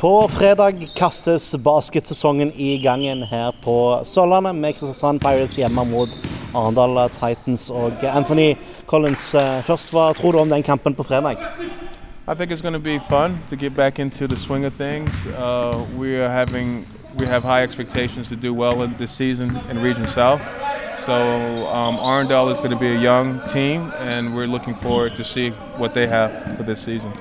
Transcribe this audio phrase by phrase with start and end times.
[0.00, 6.08] På fredag kastes basketsesongen i gangen her på Sørlandet med Kristiansand Pirates hjemme mot
[6.54, 7.66] Arendal Titans.
[7.70, 8.54] Og Anthony
[8.86, 11.36] Collins, eh, først, hva tror du om den kampen på fredag?
[12.28, 15.10] I think it's going to be fun to get back into the swing of things.
[15.26, 16.86] Uh, we are having
[17.18, 20.40] we have high expectations to do well in this season in Region South.
[21.06, 25.24] So um, Arendal is going to be a young team, and we're looking forward to
[25.24, 27.12] see what they have for this season.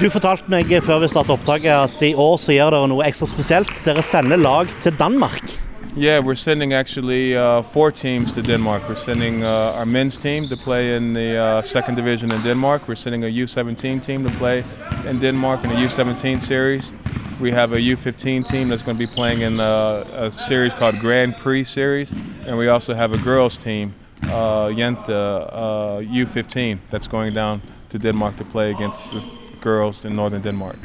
[0.00, 3.28] Du fortalte meg før vi startet opptaket at i år så gjør dere noe ekstra
[3.30, 3.70] spesielt.
[3.86, 5.58] Dere sender lag til Danmark.
[5.96, 8.88] Yeah, we're sending actually uh, four teams to Denmark.
[8.88, 12.88] We're sending uh, our men's team to play in the uh, second division in Denmark.
[12.88, 14.64] We're sending a U17 team to play
[15.06, 16.92] in Denmark in the U17 series.
[17.40, 20.98] We have a U15 team that's going to be playing in a, a series called
[20.98, 22.12] Grand Prix Series,
[22.44, 23.94] and we also have a girls team,
[24.24, 30.14] uh, Jenta uh, U15, that's going down to Denmark to play against the girls in
[30.14, 30.76] northern Denmark.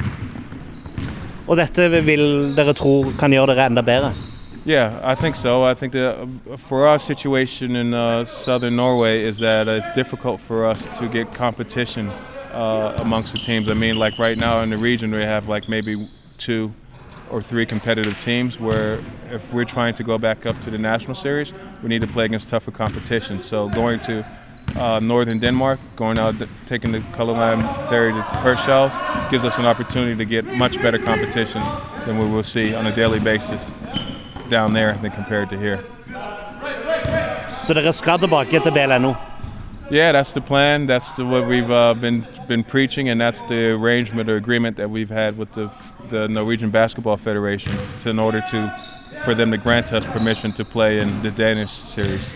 [1.48, 4.12] Og dette vil dere tro kan gjøre dere enda bedre?
[4.66, 5.64] Yeah, I think so.
[5.64, 10.38] I think that uh, for our situation in uh, southern Norway is that it's difficult
[10.40, 12.08] for us to get competition
[12.52, 13.70] uh, amongst the teams.
[13.70, 15.96] I mean, like right now in the region, we have like maybe
[16.36, 16.70] two
[17.30, 18.60] or three competitive teams.
[18.60, 19.00] Where
[19.30, 22.26] if we're trying to go back up to the national series, we need to play
[22.26, 23.40] against tougher competition.
[23.40, 24.22] So going to
[24.76, 26.34] uh, northern Denmark, going out,
[26.66, 28.94] taking the Color Line ferry to Hirtshals
[29.30, 31.62] gives us an opportunity to get much better competition
[32.06, 33.98] than we will see on a daily basis
[34.48, 35.78] down there than compared to here.
[37.66, 39.14] Så dere skal tilbake til BLNO?
[39.90, 40.86] Yeah, that's the plan.
[40.86, 44.90] That's the, what we've uh, been been preaching, and that's the arrangement or agreement that
[44.90, 45.68] we've had with the
[46.10, 48.72] the Norwegian Basketball Federation in order to
[49.24, 52.34] for them to grant us permission to play in the Danish series.